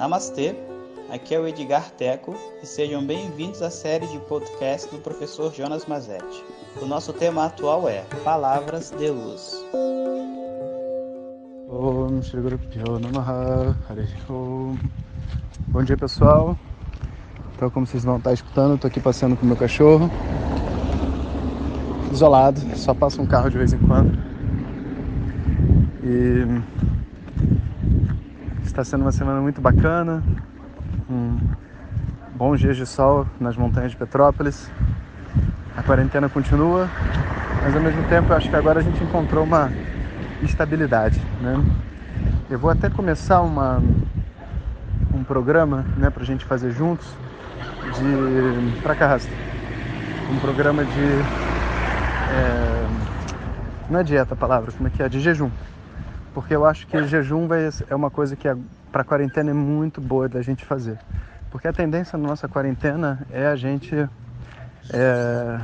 [0.00, 0.56] Namastê,
[1.12, 5.84] aqui é o Edgar Teco e sejam bem-vindos à série de podcast do professor Jonas
[5.84, 6.42] Mazetti.
[6.80, 9.62] O nosso tema atual é Palavras de Luz.
[15.68, 16.56] Bom dia pessoal,
[17.54, 20.10] então como vocês vão estar escutando, tô aqui passeando com o meu cachorro,
[22.10, 24.18] isolado, só passa um carro de vez em quando.
[26.02, 26.79] E
[28.80, 30.22] Está sendo uma semana muito bacana,
[31.10, 31.36] um
[32.34, 34.70] bons dias de sol nas montanhas de Petrópolis.
[35.76, 36.88] A quarentena continua,
[37.62, 39.70] mas ao mesmo tempo acho que agora a gente encontrou uma
[40.42, 41.62] estabilidade, né?
[42.48, 43.82] Eu vou até começar uma,
[45.12, 47.06] um programa, né, para a gente fazer juntos
[47.98, 49.30] de para Carrasco,
[50.32, 51.06] um programa de
[52.32, 52.86] é,
[53.90, 55.08] não é dieta a palavra, como é que é?
[55.10, 55.50] De jejum
[56.34, 58.56] porque eu acho que jejum vai, é uma coisa que é,
[58.92, 60.98] para quarentena é muito boa da gente fazer.
[61.50, 63.94] Porque a tendência na nossa quarentena é a gente
[64.92, 65.60] é,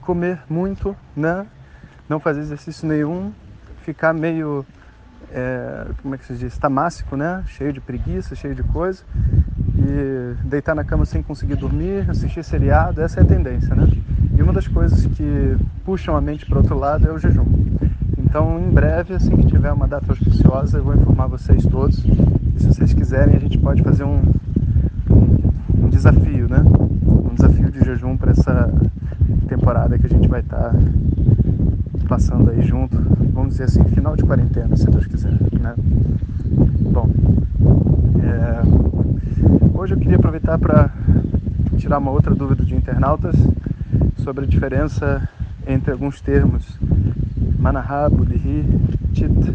[0.00, 1.46] comer muito, né?
[2.08, 3.32] não fazer exercício nenhum,
[3.82, 4.64] ficar meio,
[5.30, 7.44] é, como é que se diz, tamássico, né?
[7.46, 9.04] cheio de preguiça, cheio de coisa,
[9.76, 13.74] e deitar na cama sem conseguir dormir, assistir seriado, essa é a tendência.
[13.74, 13.86] Né?
[14.36, 17.46] E uma das coisas que puxam a mente para outro lado é o jejum.
[18.28, 22.04] Então, em breve, assim que tiver uma data auspiciosa, eu vou informar vocês todos.
[22.04, 24.20] E se vocês quiserem, a gente pode fazer um,
[25.08, 26.62] um, um desafio, né?
[26.62, 28.70] Um desafio de jejum para essa
[29.48, 30.78] temporada que a gente vai estar tá
[32.06, 32.98] passando aí junto.
[33.32, 35.74] Vamos dizer assim, final de quarentena, se Deus quiser, né?
[36.92, 37.08] Bom,
[38.22, 38.60] é...
[39.72, 40.90] hoje eu queria aproveitar para
[41.78, 43.36] tirar uma outra dúvida de internautas
[44.18, 45.26] sobre a diferença
[45.66, 46.78] entre alguns termos
[47.58, 48.64] Manaha, Buddhi,
[49.12, 49.54] Chitta,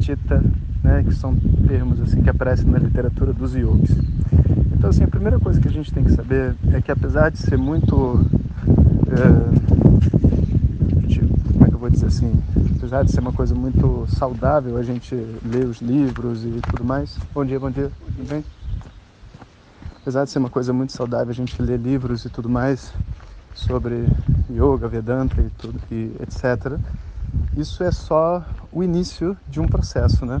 [0.00, 0.42] Chitta,
[0.82, 1.34] né, que são
[1.66, 3.96] termos assim que aparecem na literatura dos yogis.
[4.76, 7.38] Então assim, a primeira coisa que a gente tem que saber é que apesar de
[7.38, 8.20] ser muito
[9.08, 9.56] é,
[11.52, 12.32] como é que eu vou dizer assim,
[12.76, 15.14] apesar de ser uma coisa muito saudável a gente
[15.44, 17.16] ler os livros e tudo mais.
[17.32, 18.44] Bom dia, bom dia, tudo bem?
[20.02, 22.92] Apesar de ser uma coisa muito saudável a gente ler livros e tudo mais
[23.54, 24.06] sobre
[24.50, 27.05] yoga, Vedanta e tudo e etc
[27.56, 30.40] isso é só o início de um processo, né?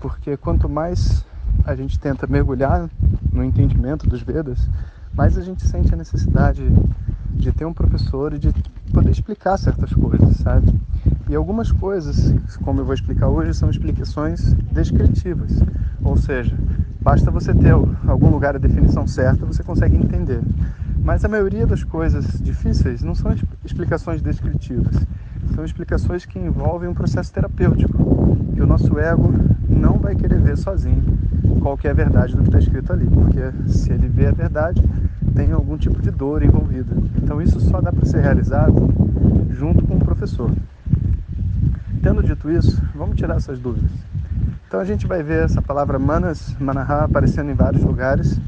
[0.00, 1.24] Porque quanto mais
[1.64, 2.90] a gente tenta mergulhar
[3.32, 4.68] no entendimento dos Vedas,
[5.14, 6.62] mais a gente sente a necessidade
[7.30, 8.52] de ter um professor e de
[8.92, 10.72] poder explicar certas coisas, sabe?
[11.28, 15.52] E algumas coisas, como eu vou explicar hoje, são explicações descritivas.
[16.04, 16.56] Ou seja,
[17.00, 17.72] basta você ter
[18.06, 20.42] algum lugar a definição certa, você consegue entender.
[21.02, 23.34] Mas a maioria das coisas difíceis não são
[23.64, 24.96] explicações descritivas
[25.54, 29.32] são explicações que envolvem um processo terapêutico, que o nosso ego
[29.68, 31.02] não vai querer ver sozinho
[31.60, 34.32] qual que é a verdade do que está escrito ali, porque se ele vê a
[34.32, 34.82] verdade,
[35.34, 36.94] tem algum tipo de dor envolvida.
[37.22, 38.88] Então isso só dá para ser realizado
[39.50, 40.50] junto com o professor.
[42.02, 43.90] Tendo dito isso, vamos tirar essas dúvidas.
[44.68, 48.40] Então a gente vai ver essa palavra manas, manaha, aparecendo em vários lugares.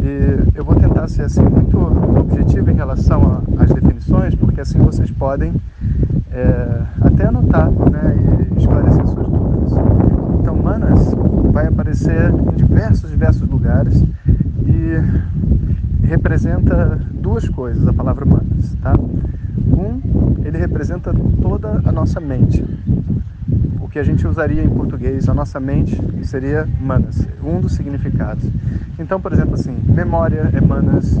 [0.00, 1.78] E eu vou tentar ser assim muito
[2.18, 5.54] objetivo em relação às definições, porque assim vocês podem
[6.36, 8.14] é, até anotar né,
[8.54, 9.72] e esclarecer suas dúvidas.
[10.40, 11.14] Então, Manas
[11.50, 14.04] vai aparecer em diversos, diversos lugares
[14.66, 18.74] e representa duas coisas, a palavra Manas.
[18.82, 18.94] Tá?
[18.96, 22.62] Um, ele representa toda a nossa mente.
[23.80, 28.44] O que a gente usaria em português, a nossa mente, seria manas, um dos significados.
[28.98, 31.18] Então, por exemplo, assim, memória é manas,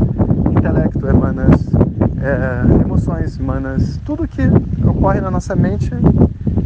[0.50, 1.72] intelecto é manas,
[2.20, 4.42] é, emoções humanas, tudo que
[4.84, 5.90] ocorre na nossa mente,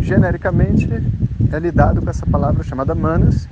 [0.01, 0.89] genericamente,
[1.53, 3.47] é lidado com essa palavra chamada manas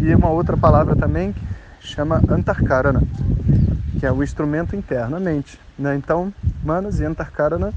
[0.00, 1.40] e uma outra palavra também que
[1.80, 3.02] chama antarkarana,
[4.00, 5.60] que é o instrumento interno, a mente.
[5.78, 5.94] Né?
[5.94, 6.32] Então,
[6.64, 7.72] manas e antarkarana,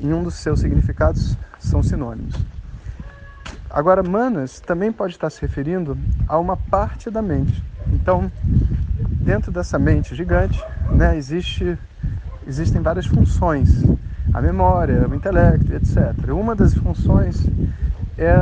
[0.00, 2.34] em um dos seus significados, são sinônimos.
[3.70, 5.96] Agora, manas também pode estar se referindo
[6.26, 7.62] a uma parte da mente.
[7.92, 8.30] Então,
[9.20, 10.60] dentro dessa mente gigante,
[10.90, 11.78] né, existe
[12.46, 13.82] existem várias funções,
[14.32, 16.30] a memória, o intelecto, etc.
[16.30, 17.46] Uma das funções
[18.18, 18.32] é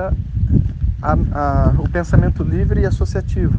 [1.03, 3.59] a, a, o pensamento livre e associativo.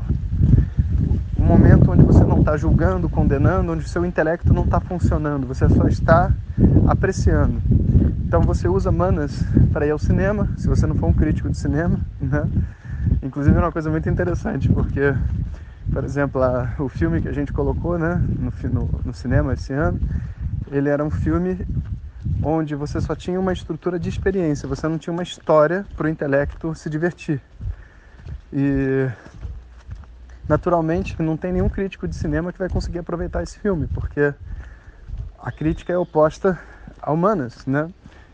[1.40, 5.46] Um momento onde você não está julgando, condenando, onde o seu intelecto não está funcionando,
[5.46, 6.32] você só está
[6.88, 7.62] apreciando.
[8.26, 11.58] Então você usa manas para ir ao cinema, se você não for um crítico de
[11.58, 12.48] cinema, né?
[13.22, 15.14] Inclusive é uma coisa muito interessante, porque,
[15.92, 19.74] por exemplo, a, o filme que a gente colocou né, no, no, no cinema esse
[19.74, 20.00] ano,
[20.78, 21.66] ele era um filme
[22.44, 26.10] onde você só tinha uma estrutura de experiência, você não tinha uma história para o
[26.10, 27.42] intelecto se divertir.
[28.54, 29.10] E
[30.48, 34.34] naturalmente não tem nenhum crítico de cinema que vai conseguir aproveitar esse filme, porque
[35.40, 36.60] a crítica é oposta
[37.02, 37.90] a humanas, né?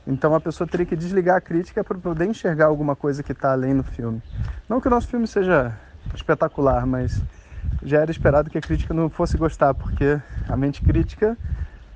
[0.05, 3.51] Então a pessoa teria que desligar a crítica para poder enxergar alguma coisa que está
[3.51, 4.21] além no filme.
[4.67, 5.77] Não que o nosso filme seja
[6.13, 7.21] espetacular, mas
[7.83, 11.37] já era esperado que a crítica não fosse gostar, porque a mente crítica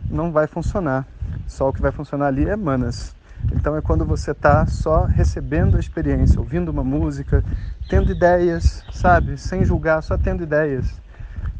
[0.09, 1.05] não vai funcionar.
[1.47, 3.15] Só o que vai funcionar ali é manas.
[3.51, 7.43] Então é quando você está só recebendo a experiência, ouvindo uma música,
[7.87, 9.37] tendo ideias, sabe?
[9.37, 10.99] Sem julgar, só tendo ideias.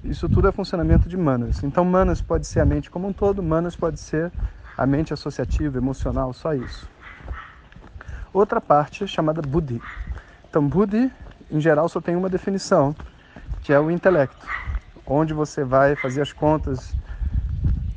[0.03, 1.63] Isso tudo é funcionamento de manas.
[1.63, 4.31] Então manas pode ser a mente como um todo, manas pode ser
[4.77, 6.89] a mente associativa, emocional, só isso.
[8.33, 9.81] Outra parte chamada buddhi.
[10.50, 11.12] Então, buddhi,
[11.50, 12.95] em geral, só tem uma definição,
[13.62, 14.45] que é o intelecto,
[15.06, 16.94] onde você vai fazer as contas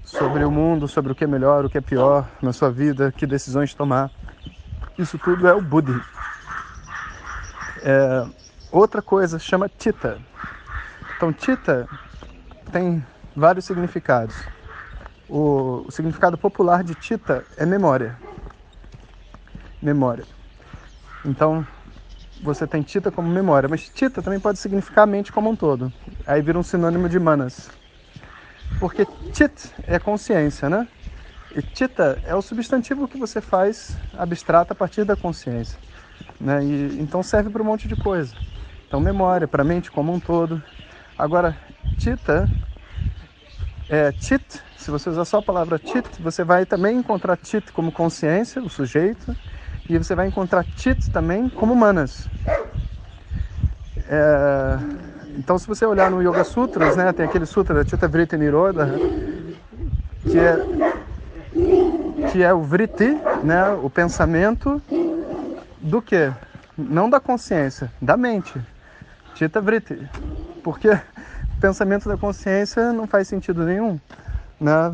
[0.08, 3.12] sobre o mundo, sobre o que é melhor, o que é pior na sua vida,
[3.12, 4.10] que decisões tomar.
[4.98, 6.00] Isso tudo é o buddhi.
[7.82, 8.26] É,
[8.72, 10.18] outra coisa chama tita.
[11.16, 11.88] Então, tita
[12.72, 13.04] tem
[13.36, 14.34] vários significados
[15.28, 18.16] o, o significado popular de Tita é memória.
[19.82, 20.24] Memória.
[21.24, 21.66] Então,
[22.42, 25.92] você tem Tita como memória, mas Tita também pode significar mente como um todo.
[26.26, 27.70] Aí vira um sinônimo de Manas.
[28.78, 30.86] Porque Tit é consciência, né?
[31.54, 35.78] E Tita é o substantivo que você faz abstrato a partir da consciência.
[36.40, 36.64] Né?
[36.64, 38.34] E, então serve para um monte de coisa.
[38.86, 40.62] Então, memória, para a mente como um todo.
[41.18, 41.56] Agora,
[41.98, 42.48] Tita,
[43.88, 47.92] é, Tit se você usar só a palavra tit, você vai também encontrar tit como
[47.92, 49.36] consciência, o sujeito,
[49.86, 52.26] e você vai encontrar tit também como manas.
[54.08, 55.07] É...
[55.38, 58.92] Então, se você olhar no Yoga Sutras, né, tem aquele sutra Chitta Vritti Nirodha,
[60.22, 60.58] que é
[62.32, 64.82] que é o vritti, né, o pensamento
[65.80, 66.30] do que?
[66.76, 68.60] Não da consciência, da mente.
[69.34, 69.96] Chitta Vritti.
[70.62, 70.90] Porque
[71.60, 73.98] pensamento da consciência não faz sentido nenhum
[74.60, 74.92] né?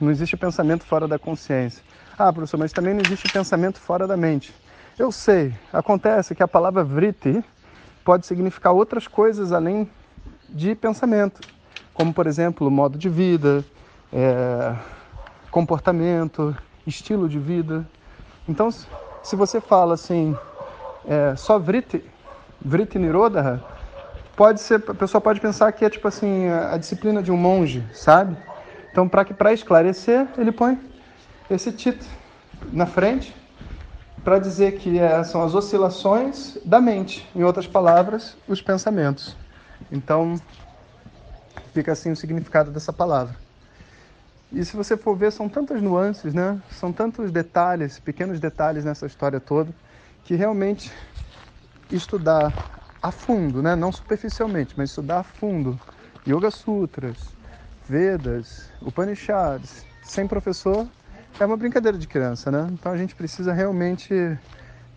[0.00, 1.82] Não existe pensamento fora da consciência.
[2.18, 4.54] Ah, professor, mas também não existe pensamento fora da mente.
[4.98, 7.42] Eu sei, acontece que a palavra vritti
[8.04, 9.88] pode significar outras coisas além
[10.48, 11.40] de pensamento,
[11.94, 13.64] como, por exemplo, modo de vida,
[14.12, 14.74] é,
[15.50, 16.56] comportamento,
[16.86, 17.86] estilo de vida.
[18.48, 20.36] Então, se você fala assim,
[21.06, 22.04] é, só vritti,
[22.60, 23.62] vritti nirodha,
[24.36, 27.84] pode ser, a pessoa pode pensar que é tipo assim, a disciplina de um monge,
[27.92, 28.36] sabe?
[28.90, 30.78] Então, para esclarecer, ele põe
[31.48, 32.10] esse título
[32.72, 33.34] na frente
[34.24, 39.36] para dizer que é, são as oscilações da mente, em outras palavras, os pensamentos.
[39.90, 40.36] Então,
[41.72, 43.34] fica assim o significado dessa palavra.
[44.52, 46.60] E se você for ver, são tantas nuances, né?
[46.70, 49.72] São tantos detalhes, pequenos detalhes nessa história toda,
[50.24, 50.92] que realmente
[51.90, 52.52] estudar
[53.00, 53.76] a fundo, né?
[53.76, 55.78] Não superficialmente, mas estudar a fundo
[56.26, 57.16] Yoga Sutras,
[57.88, 60.86] Vedas, Upanishads, sem professor,
[61.38, 62.66] é uma brincadeira de criança, né?
[62.72, 64.38] Então a gente precisa realmente estar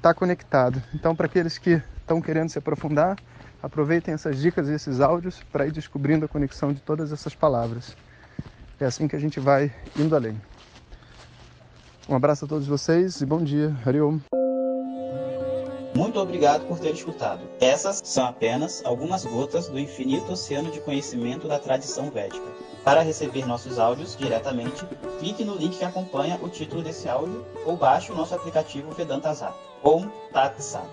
[0.02, 0.82] tá conectado.
[0.94, 3.18] Então, para aqueles que estão querendo se aprofundar,
[3.62, 7.96] aproveitem essas dicas e esses áudios para ir descobrindo a conexão de todas essas palavras.
[8.80, 10.40] É assim que a gente vai indo além.
[12.10, 13.74] Um abraço a todos vocês e bom dia.
[13.86, 14.20] Hariom.
[15.96, 17.42] Muito obrigado por ter escutado.
[17.62, 22.46] Essas são apenas algumas gotas do infinito oceano de conhecimento da tradição védica.
[22.84, 24.86] Para receber nossos áudios diretamente,
[25.20, 29.34] clique no link que acompanha o título desse áudio ou baixe o nosso aplicativo Vedanta
[29.34, 29.58] Zap.
[29.82, 30.90] Om Tat Sat.